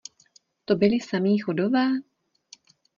To 0.65 0.75
byli 0.75 0.99
samí 0.99 1.37
Chodové? 1.39 1.85